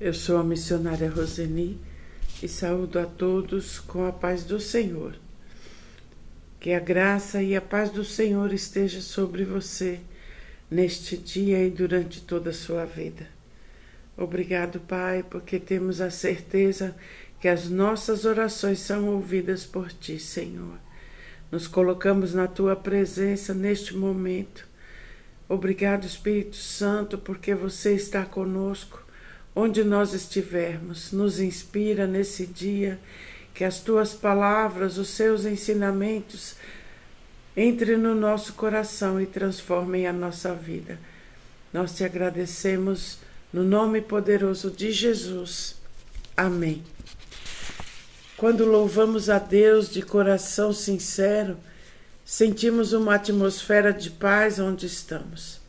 [0.00, 1.78] Eu sou a missionária Roseni
[2.42, 5.14] e saúdo a todos com a paz do Senhor.
[6.58, 10.00] Que a graça e a paz do Senhor esteja sobre você
[10.68, 13.28] neste dia e durante toda a sua vida.
[14.16, 16.96] Obrigado, Pai, porque temos a certeza
[17.40, 20.76] que as nossas orações são ouvidas por Ti, Senhor.
[21.52, 24.66] Nos colocamos na Tua presença neste momento.
[25.48, 29.03] Obrigado, Espírito Santo, porque você está conosco
[29.54, 31.12] onde nós estivermos.
[31.12, 32.98] Nos inspira nesse dia
[33.54, 36.56] que as tuas palavras, os seus ensinamentos
[37.56, 40.98] entre no nosso coração e transformem a nossa vida.
[41.72, 43.18] Nós te agradecemos
[43.52, 45.76] no nome poderoso de Jesus.
[46.36, 46.82] Amém.
[48.36, 51.56] Quando louvamos a Deus de coração sincero,
[52.24, 55.63] sentimos uma atmosfera de paz onde estamos.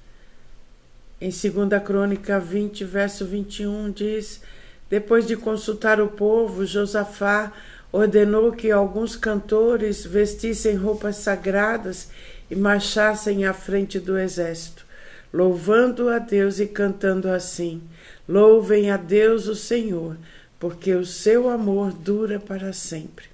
[1.19, 4.41] Em 2 Crônica 20, verso 21, diz:
[4.89, 7.53] Depois de consultar o povo, Josafá
[7.89, 12.09] ordenou que alguns cantores vestissem roupas sagradas
[12.51, 14.85] e marchassem à frente do exército,
[15.33, 17.81] louvando a Deus e cantando assim:
[18.27, 20.17] Louvem a Deus o Senhor,
[20.59, 23.27] porque o seu amor dura para sempre.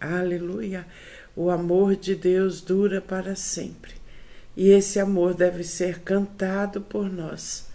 [0.00, 0.86] Aleluia!
[1.36, 4.01] O amor de Deus dura para sempre
[4.56, 7.68] e esse amor deve ser cantado por nós.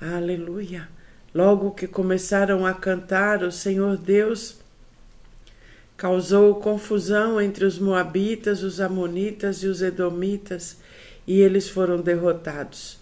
[0.00, 0.88] Aleluia!
[1.34, 4.56] Logo que começaram a cantar, o Senhor Deus
[5.96, 10.76] causou confusão entre os Moabitas, os Amonitas e os Edomitas,
[11.26, 12.98] e eles foram derrotados.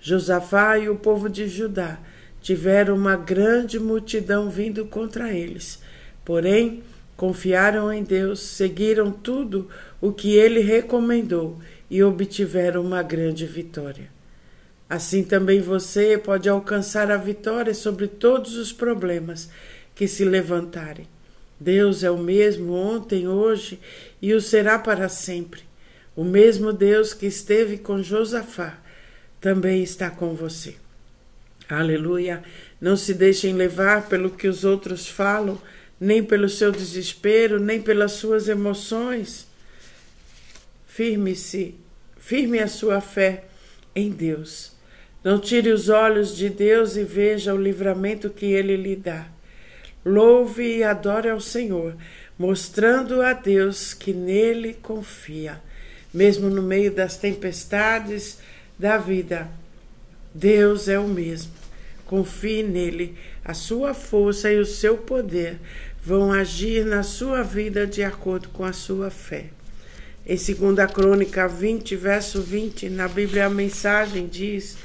[0.00, 1.98] Josafá e o povo de Judá
[2.40, 5.80] tiveram uma grande multidão vindo contra eles,
[6.24, 6.82] porém
[7.16, 9.68] confiaram em Deus, seguiram tudo
[10.00, 11.58] o que ele recomendou
[11.90, 14.08] e obtiveram uma grande vitória.
[14.88, 19.50] Assim também você pode alcançar a vitória sobre todos os problemas
[19.94, 21.06] que se levantarem.
[21.58, 23.78] Deus é o mesmo ontem, hoje
[24.22, 25.62] e o será para sempre.
[26.16, 28.78] O mesmo Deus que esteve com Josafá
[29.40, 30.74] também está com você.
[31.68, 32.42] Aleluia!
[32.80, 35.60] Não se deixem levar pelo que os outros falam,
[36.00, 39.46] nem pelo seu desespero, nem pelas suas emoções.
[41.00, 41.76] Firme-se,
[42.18, 43.44] firme a sua fé
[43.96, 44.72] em Deus.
[45.24, 49.26] Não tire os olhos de Deus e veja o livramento que ele lhe dá.
[50.04, 51.96] Louve e adore ao Senhor,
[52.38, 55.58] mostrando a Deus que nele confia,
[56.12, 58.36] mesmo no meio das tempestades
[58.78, 59.48] da vida.
[60.34, 61.52] Deus é o mesmo.
[62.04, 65.58] Confie nele, a sua força e o seu poder
[66.02, 69.46] vão agir na sua vida de acordo com a sua fé.
[70.26, 74.76] Em 2 Crônica 20, verso 20, na Bíblia a mensagem diz: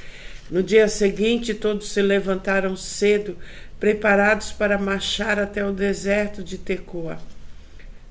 [0.49, 3.37] No dia seguinte todos se levantaram cedo,
[3.77, 7.19] preparados para marchar até o deserto de Tecoa.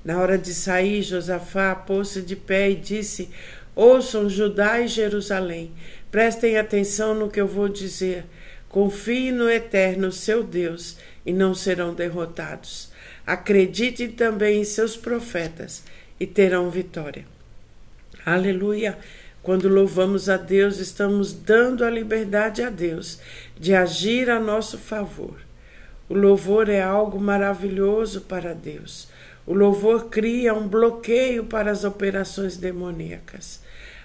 [0.03, 3.31] Na hora de sair, Josafá pôs-se de pé e disse:
[3.75, 5.71] Ouçam Judá e Jerusalém,
[6.11, 8.23] prestem atenção no que eu vou dizer.
[8.69, 12.91] Confiem no Eterno, seu Deus, e não serão derrotados.
[13.25, 15.81] Acreditem também em seus profetas
[16.19, 17.25] e terão vitória.
[18.25, 18.97] Aleluia!
[19.45, 23.19] Quando louvamos a Deus, estamos dando a liberdade a Deus
[23.55, 25.35] de agir a nosso favor.
[26.09, 29.07] O louvor é algo maravilhoso para Deus.
[29.45, 33.61] O louvor cria um bloqueio para as operações demoníacas.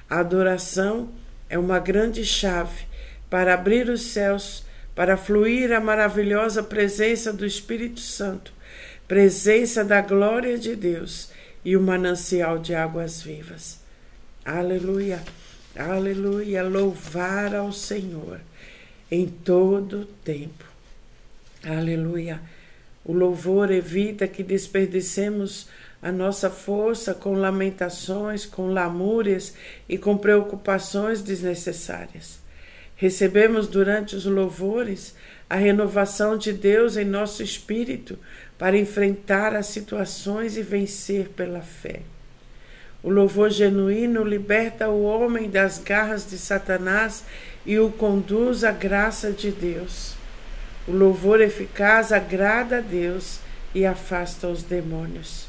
[0.08, 1.08] A adoração
[1.48, 2.84] é uma grande chave
[3.30, 8.52] para abrir os céus, para fluir a maravilhosa presença do Espírito Santo,
[9.08, 11.30] presença da glória de Deus
[11.64, 13.80] e o manancial de águas vivas.
[14.44, 15.22] Aleluia,
[15.76, 18.40] aleluia, louvar ao Senhor
[19.10, 20.64] em todo tempo.
[21.64, 22.40] Aleluia.
[23.04, 25.68] O louvor evita que desperdicemos
[26.02, 29.54] a nossa força com lamentações, com lamúrias
[29.88, 32.38] e com preocupações desnecessárias.
[32.96, 35.14] Recebemos durante os louvores
[35.48, 38.18] a renovação de Deus em nosso espírito
[38.60, 42.02] para enfrentar as situações e vencer pela fé.
[43.02, 47.24] O louvor genuíno liberta o homem das garras de Satanás
[47.64, 50.14] e o conduz à graça de Deus.
[50.86, 53.40] O louvor eficaz agrada a Deus
[53.74, 55.48] e afasta os demônios.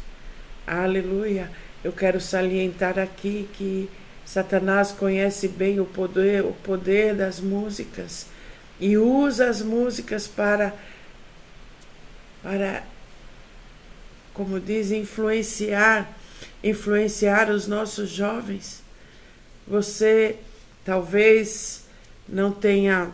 [0.66, 1.52] Aleluia!
[1.84, 3.90] Eu quero salientar aqui que
[4.24, 8.28] Satanás conhece bem o poder, o poder das músicas
[8.80, 10.74] e usa as músicas para
[12.42, 12.84] para
[14.42, 16.18] como diz, influenciar,
[16.64, 18.82] influenciar os nossos jovens.
[19.68, 20.38] Você
[20.84, 21.86] talvez
[22.28, 23.12] não tenha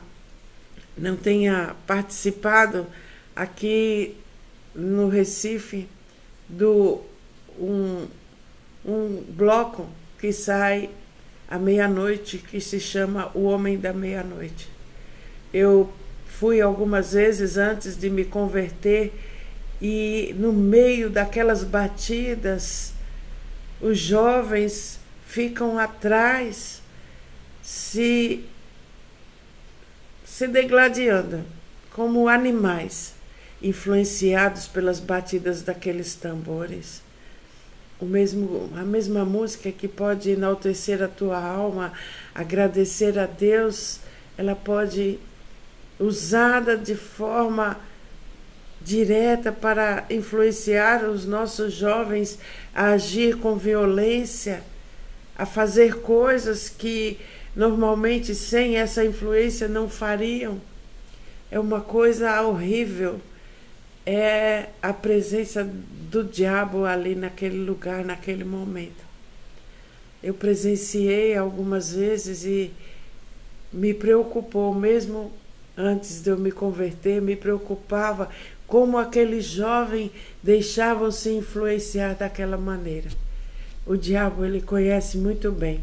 [0.97, 2.87] não tenha participado
[3.35, 4.15] aqui
[4.73, 5.89] no Recife
[6.47, 7.01] do
[7.59, 8.07] um,
[8.85, 10.89] um bloco que sai
[11.45, 14.69] à meia-noite que se chama O Homem da Meia-Noite.
[15.53, 15.91] Eu
[16.25, 19.13] fui algumas vezes antes de me converter
[19.81, 22.93] e no meio daquelas batidas
[23.79, 26.81] os jovens ficam atrás
[27.61, 28.43] se
[30.25, 31.43] se degladiando
[31.91, 33.15] como animais
[33.61, 37.01] influenciados pelas batidas daqueles tambores.
[37.99, 41.91] O mesmo, a mesma música que pode enaltecer a tua alma,
[42.35, 43.99] agradecer a Deus,
[44.37, 45.17] ela pode
[45.99, 47.79] usada de forma
[48.87, 52.39] direta para influenciar os nossos jovens
[52.73, 54.63] a agir com violência,
[55.37, 57.19] a fazer coisas que
[57.53, 60.61] normalmente sem essa influência não fariam.
[61.51, 63.19] É uma coisa horrível.
[64.05, 65.69] É a presença
[66.09, 69.05] do diabo ali naquele lugar, naquele momento.
[70.23, 72.71] Eu presenciei algumas vezes e
[73.71, 75.33] me preocupou, mesmo
[75.75, 78.29] antes de eu me converter, me preocupava
[78.67, 80.11] como aquele jovem
[80.43, 83.09] deixavam se influenciar daquela maneira.
[83.85, 85.81] O diabo ele conhece muito bem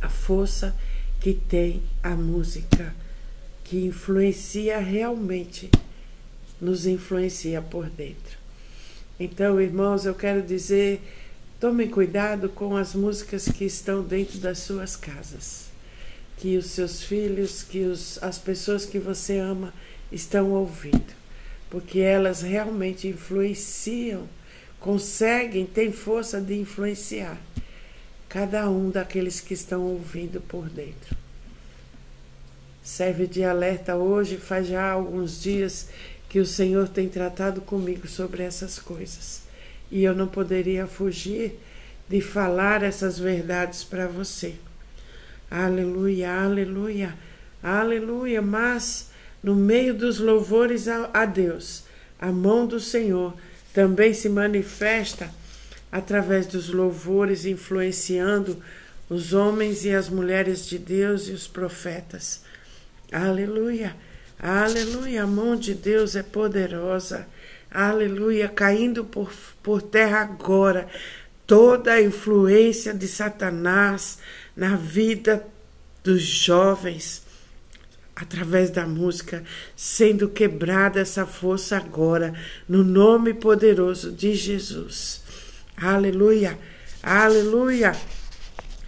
[0.00, 0.74] a força
[1.20, 2.94] que tem a música,
[3.62, 5.70] que influencia realmente,
[6.58, 8.38] nos influencia por dentro.
[9.20, 11.02] Então, irmãos, eu quero dizer,
[11.60, 15.66] tomem cuidado com as músicas que estão dentro das suas casas.
[16.38, 19.74] Que os seus filhos, que os, as pessoas que você ama
[20.10, 21.18] estão ouvindo.
[21.70, 24.28] Porque elas realmente influenciam,
[24.80, 27.38] conseguem, têm força de influenciar
[28.28, 31.16] cada um daqueles que estão ouvindo por dentro.
[32.82, 35.88] Serve de alerta hoje, faz já alguns dias
[36.28, 39.42] que o Senhor tem tratado comigo sobre essas coisas.
[39.90, 41.58] E eu não poderia fugir
[42.08, 44.54] de falar essas verdades para você.
[45.50, 47.14] Aleluia, aleluia,
[47.62, 48.42] aleluia.
[48.42, 49.07] Mas
[49.42, 51.84] no meio dos louvores a, Deus,
[52.18, 53.34] a mão do Senhor
[53.72, 55.30] também se manifesta
[55.90, 58.62] através dos louvores, influenciando
[59.08, 62.42] os homens e as mulheres de Deus e os profetas.
[63.10, 63.96] Aleluia,
[64.38, 67.26] aleluia, a mão de Deus é poderosa.
[67.70, 69.30] Aleluia, caindo por,
[69.62, 70.88] por terra agora
[71.46, 74.18] toda a influência de Satanás
[74.56, 75.44] na vida
[76.02, 77.27] dos jovens
[78.20, 79.44] através da música,
[79.76, 82.34] sendo quebrada essa força agora,
[82.68, 85.22] no nome poderoso de Jesus.
[85.76, 86.58] Aleluia,
[87.00, 87.92] aleluia.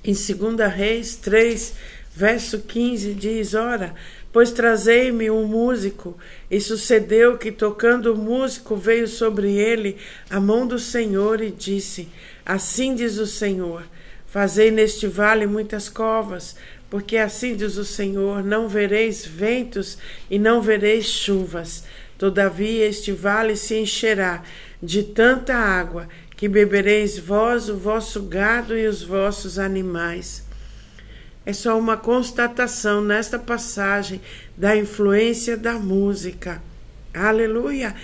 [0.02, 1.74] Em 2 Reis 3,
[2.12, 3.94] verso 15, diz: Ora,
[4.32, 6.18] pois trazei-me um músico.
[6.50, 9.96] E sucedeu que, tocando o músico, veio sobre ele
[10.28, 12.08] a mão do Senhor e disse:
[12.44, 13.84] Assim diz o Senhor:
[14.26, 16.56] Fazei neste vale muitas covas,
[16.90, 19.96] porque assim diz o Senhor: Não vereis ventos
[20.28, 21.84] e não vereis chuvas.
[22.18, 24.42] Todavia este vale se encherá
[24.82, 30.44] de tanta água que bebereis vós, o vosso gado e os vossos animais.
[31.46, 34.20] É só uma constatação nesta passagem
[34.56, 36.62] da influência da música.
[37.14, 37.94] Aleluia!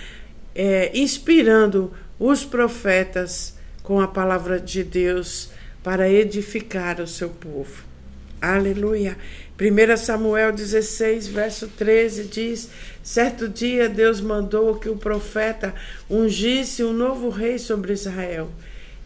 [0.54, 5.50] É, inspirando os profetas com a palavra de Deus
[5.82, 7.95] para edificar o seu povo.
[8.40, 9.16] Aleluia!
[9.58, 12.70] 1 Samuel 16, verso 13 diz:
[13.02, 15.74] Certo dia Deus mandou que o profeta
[16.08, 18.50] ungisse um novo rei sobre Israel.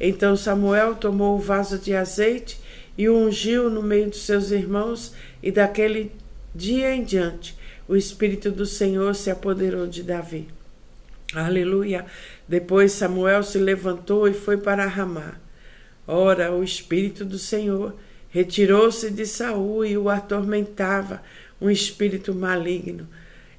[0.01, 2.59] Então Samuel tomou o vaso de azeite
[2.99, 6.11] e o ungiu no meio dos seus irmãos, e daquele
[6.53, 7.57] dia em diante
[7.87, 10.49] o Espírito do Senhor se apoderou de Davi.
[11.33, 12.05] Aleluia!
[12.49, 15.35] Depois Samuel se levantou e foi para Ramá.
[16.07, 17.95] Ora, o Espírito do Senhor
[18.31, 21.23] Retirou-se de Saul e o atormentava
[21.61, 23.09] um espírito maligno.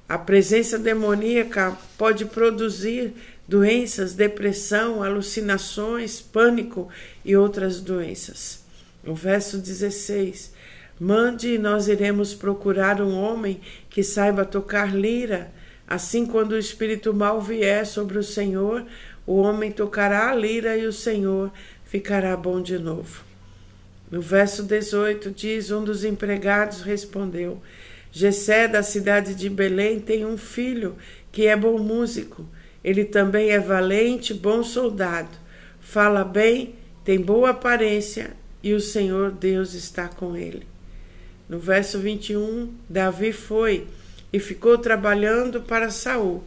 [0.07, 3.13] A presença demoníaca pode produzir
[3.47, 6.89] doenças, depressão, alucinações, pânico
[7.23, 8.63] e outras doenças.
[9.03, 10.53] No verso 16:
[10.99, 13.59] Mande e nós iremos procurar um homem
[13.89, 15.51] que saiba tocar lira.
[15.87, 18.85] Assim, quando o espírito mal vier sobre o Senhor,
[19.27, 21.51] o homem tocará a lira e o Senhor
[21.83, 23.30] ficará bom de novo.
[24.11, 27.61] No verso 18 diz: Um dos empregados respondeu:
[28.11, 30.97] Jessé, da cidade de Belém, tem um filho
[31.31, 32.45] que é bom músico.
[32.83, 35.37] Ele também é valente, bom soldado.
[35.79, 36.75] Fala bem,
[37.05, 40.67] tem boa aparência e o Senhor Deus está com ele.
[41.47, 43.87] No verso 21, Davi foi
[44.33, 46.43] e ficou trabalhando para Saul.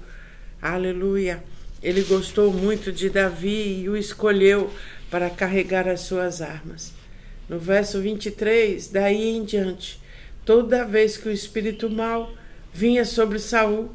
[0.61, 1.42] Aleluia.
[1.83, 4.71] Ele gostou muito de Davi e o escolheu
[5.11, 6.92] para carregar as suas armas.
[7.49, 10.01] No verso 23, daí em diante,
[10.45, 12.33] toda vez que o espírito mau
[12.73, 13.91] vinha sobre Saul,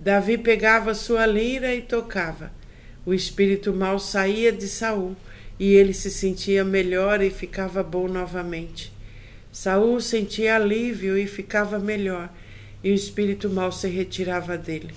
[0.00, 2.52] Davi pegava sua lira e tocava.
[3.06, 5.16] O espírito mau saía de Saul
[5.58, 8.92] e ele se sentia melhor e ficava bom novamente.
[9.52, 12.30] Saul sentia alívio e ficava melhor,
[12.84, 14.94] e o espírito mau se retirava dele.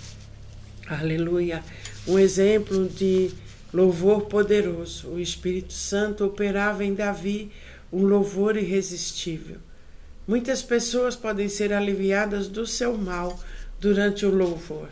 [0.87, 1.63] Aleluia!
[2.07, 3.31] Um exemplo de
[3.73, 5.09] louvor poderoso.
[5.09, 7.51] O Espírito Santo operava em Davi
[7.91, 9.57] um louvor irresistível.
[10.27, 13.37] Muitas pessoas podem ser aliviadas do seu mal
[13.79, 14.89] durante o louvor,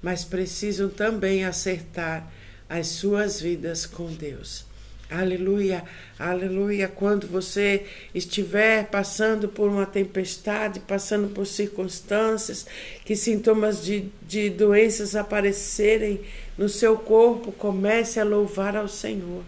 [0.00, 2.30] mas precisam também acertar
[2.68, 4.67] as suas vidas com Deus.
[5.10, 5.84] Aleluia,
[6.18, 6.86] aleluia.
[6.86, 12.66] Quando você estiver passando por uma tempestade, passando por circunstâncias,
[13.06, 16.20] que sintomas de, de doenças aparecerem
[16.58, 19.42] no seu corpo, comece a louvar ao Senhor.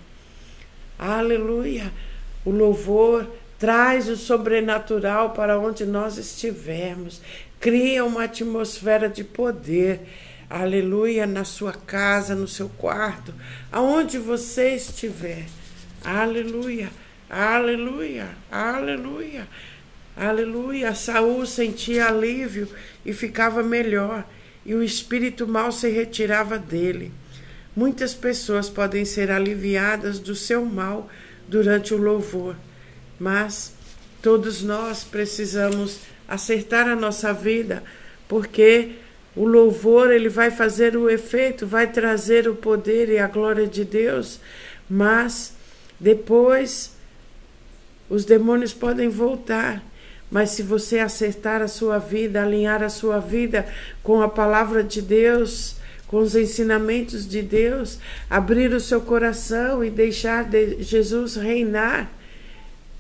[0.99, 1.93] Aleluia.
[2.43, 3.27] O louvor
[3.59, 7.21] traz o sobrenatural para onde nós estivermos,
[7.61, 10.01] cria uma atmosfera de poder
[10.51, 13.33] aleluia, na sua casa, no seu quarto,
[13.71, 15.47] aonde você estiver.
[16.05, 16.91] Aleluia,
[17.31, 19.47] aleluia, aleluia,
[20.17, 20.95] aleluia.
[20.95, 22.69] Saul sentia alívio
[23.07, 24.27] e ficava melhor,
[24.67, 27.13] e o espírito mal se retirava dele.
[27.77, 31.09] Muitas pessoas podem ser aliviadas do seu mal
[31.47, 32.57] durante o louvor,
[33.19, 33.73] mas
[34.21, 37.83] todos nós precisamos acertar a nossa vida,
[38.29, 38.97] porque
[39.35, 43.85] o louvor ele vai fazer o efeito, vai trazer o poder e a glória de
[43.85, 44.41] Deus,
[44.89, 45.55] mas
[45.99, 46.93] depois
[48.09, 49.83] os demônios podem voltar.
[50.31, 53.67] Mas se você acertar a sua vida, alinhar a sua vida
[54.03, 59.91] com a palavra de Deus, com os ensinamentos de Deus, abrir o seu coração e
[59.91, 62.11] deixar de Jesus reinar,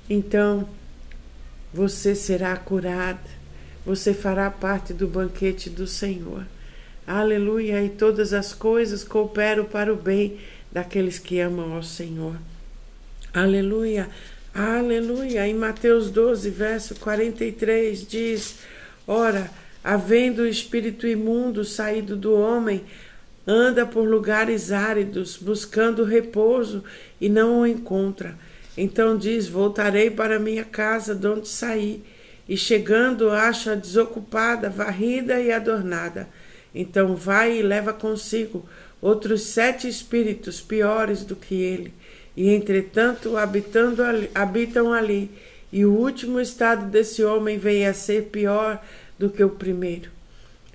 [0.08, 0.68] então
[1.72, 3.39] você será curado
[3.90, 6.46] você fará parte do banquete do Senhor.
[7.04, 7.82] Aleluia!
[7.82, 10.38] E todas as coisas cooperam para o bem
[10.70, 12.36] daqueles que amam ao Senhor.
[13.34, 14.08] Aleluia!
[14.54, 15.44] Aleluia!
[15.44, 18.58] Em Mateus 12, verso 43 diz:
[19.08, 19.50] Ora,
[19.82, 22.84] havendo o espírito imundo saído do homem,
[23.44, 26.84] anda por lugares áridos, buscando repouso
[27.20, 28.38] e não o encontra.
[28.76, 32.04] Então diz: Voltarei para minha casa, de onde saí
[32.50, 36.28] e chegando acha desocupada, varrida e adornada.
[36.74, 38.68] Então vai e leva consigo
[39.00, 41.94] outros sete espíritos piores do que ele,
[42.36, 45.30] e entretanto habitando ali, habitam ali,
[45.72, 48.82] e o último estado desse homem veio a ser pior
[49.16, 50.10] do que o primeiro.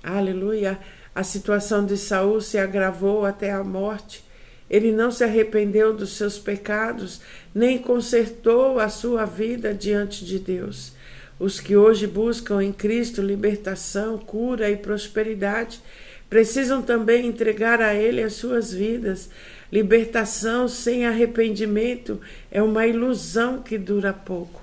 [0.02, 0.78] Aleluia!
[1.14, 4.24] A situação de Saul se agravou até a morte.
[4.70, 7.20] Ele não se arrependeu dos seus pecados,
[7.54, 10.95] nem consertou a sua vida diante de Deus.
[11.38, 15.80] Os que hoje buscam em Cristo libertação, cura e prosperidade
[16.28, 19.28] precisam também entregar a Ele as suas vidas.
[19.70, 24.62] Libertação sem arrependimento é uma ilusão que dura pouco.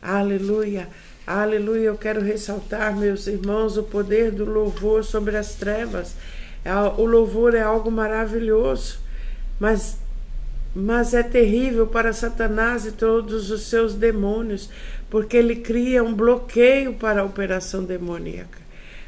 [0.00, 0.88] Aleluia,
[1.26, 1.86] aleluia.
[1.86, 6.14] Eu quero ressaltar, meus irmãos, o poder do louvor sobre as trevas.
[6.64, 9.00] É o louvor é algo maravilhoso,
[9.58, 9.96] mas
[10.74, 14.70] mas é terrível para Satanás e todos os seus demônios,
[15.10, 18.62] porque ele cria um bloqueio para a operação demoníaca.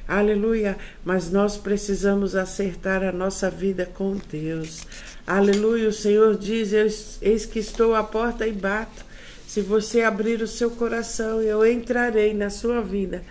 [0.06, 4.86] Aleluia, mas nós precisamos acertar a nossa vida com Deus.
[5.26, 9.04] Aleluia, o Senhor diz: Eis que estou à porta e bato.
[9.46, 13.22] Se você abrir o seu coração, eu entrarei na sua vida,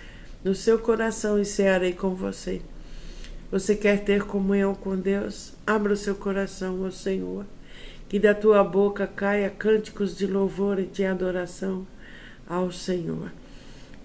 [0.43, 2.61] no seu coração e cearei com você.
[3.51, 5.53] Você quer ter comunhão com Deus?
[5.67, 7.45] Abra o seu coração ao Senhor.
[8.13, 11.83] Que da tua boca caia cânticos de louvor e de adoração
[12.47, 13.31] ao Senhor.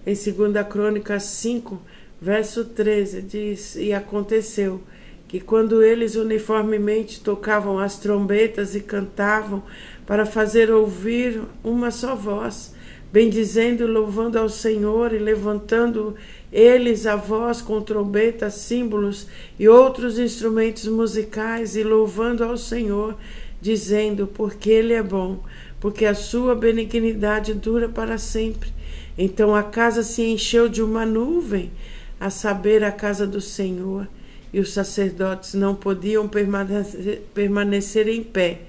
[0.03, 1.79] Em 2 Crônicas 5,
[2.19, 4.81] verso 13, diz: E aconteceu
[5.27, 9.61] que quando eles uniformemente tocavam as trombetas e cantavam
[10.07, 12.73] para fazer ouvir uma só voz,
[13.13, 16.15] bendizendo e louvando ao Senhor e levantando
[16.51, 19.27] eles a voz com trombetas, símbolos
[19.59, 23.15] e outros instrumentos musicais e louvando ao Senhor,
[23.61, 25.43] dizendo: Porque Ele é bom,
[25.79, 28.73] porque a sua benignidade dura para sempre.
[29.17, 31.71] Então a casa se encheu de uma nuvem,
[32.19, 34.07] a saber, a casa do Senhor,
[34.53, 38.61] e os sacerdotes não podiam permanecer, em pé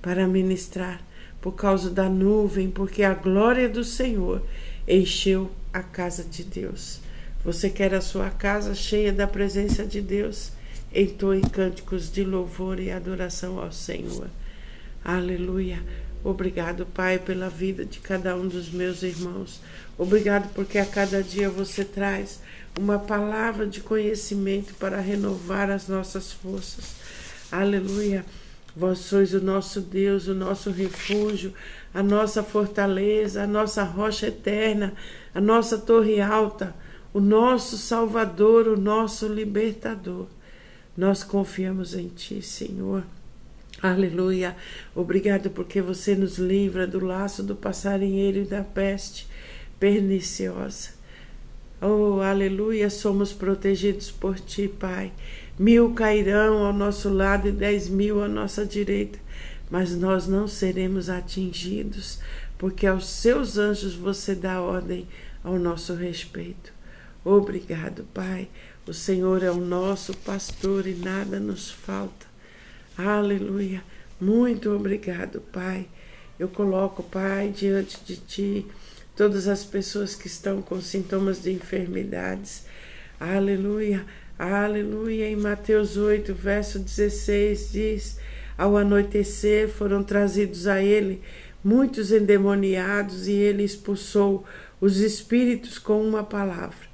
[0.00, 1.04] para ministrar
[1.40, 4.42] por causa da nuvem, porque a glória do Senhor
[4.88, 7.00] encheu a casa de Deus.
[7.44, 10.50] Você quer a sua casa cheia da presença de Deus?
[10.98, 14.28] Entoe cânticos de louvor e adoração ao Senhor.
[15.04, 15.82] Aleluia.
[16.24, 19.60] Obrigado, Pai, pela vida de cada um dos meus irmãos.
[19.98, 22.40] Obrigado porque a cada dia você traz
[22.80, 26.94] uma palavra de conhecimento para renovar as nossas forças.
[27.52, 28.24] Aleluia.
[28.74, 31.52] Vós sois o nosso Deus, o nosso refúgio,
[31.92, 34.94] a nossa fortaleza, a nossa rocha eterna,
[35.34, 36.74] a nossa torre alta,
[37.12, 40.26] o nosso Salvador, o nosso libertador.
[40.96, 43.04] Nós confiamos em Ti, Senhor.
[43.82, 44.56] Aleluia.
[44.94, 49.28] Obrigado porque você nos livra do laço do passarinheiro e da peste
[49.78, 50.96] perniciosa.
[51.80, 55.12] Oh, aleluia, somos protegidos por ti, Pai.
[55.58, 59.18] Mil cairão ao nosso lado e dez mil à nossa direita,
[59.70, 62.18] mas nós não seremos atingidos,
[62.56, 65.06] porque aos seus anjos você dá ordem
[65.44, 66.72] ao nosso respeito.
[67.22, 68.48] Obrigado, Pai.
[68.88, 72.24] O Senhor é o nosso pastor e nada nos falta.
[72.96, 73.82] Aleluia.
[74.20, 75.88] Muito obrigado, Pai.
[76.38, 78.66] Eu coloco, Pai, diante de Ti
[79.16, 82.66] todas as pessoas que estão com sintomas de enfermidades.
[83.18, 84.06] Aleluia.
[84.38, 85.28] Aleluia.
[85.28, 88.20] Em Mateus 8, verso 16 diz:
[88.56, 91.20] Ao anoitecer foram trazidos a ele
[91.64, 94.44] muitos endemoniados e ele expulsou
[94.80, 96.85] os espíritos com uma palavra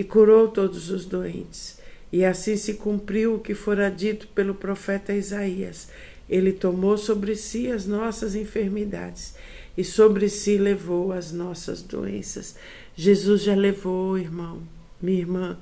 [0.00, 1.78] e curou todos os doentes.
[2.10, 5.88] E assim se cumpriu o que fora dito pelo profeta Isaías.
[6.26, 9.34] Ele tomou sobre si as nossas enfermidades
[9.76, 12.56] e sobre si levou as nossas doenças.
[12.96, 14.62] Jesus já levou, irmão,
[15.02, 15.58] minha irmã,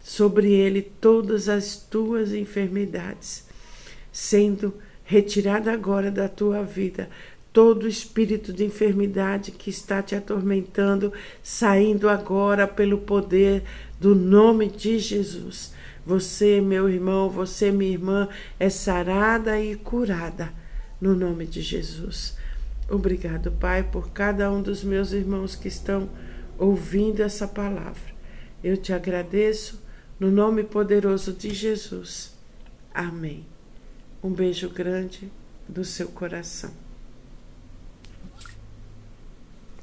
[0.00, 3.46] sobre ele todas as tuas enfermidades,
[4.12, 4.72] sendo
[5.02, 7.10] retirada agora da tua vida
[7.52, 13.62] todo espírito de enfermidade que está te atormentando, saindo agora pelo poder
[14.00, 15.72] do nome de Jesus.
[16.04, 20.52] Você, meu irmão, você, minha irmã, é sarada e curada
[21.00, 22.36] no nome de Jesus.
[22.88, 26.08] Obrigado, Pai, por cada um dos meus irmãos que estão
[26.58, 28.12] ouvindo essa palavra.
[28.62, 29.82] Eu te agradeço
[30.18, 32.34] no nome poderoso de Jesus.
[32.92, 33.44] Amém.
[34.22, 35.30] Um beijo grande
[35.68, 36.81] do seu coração.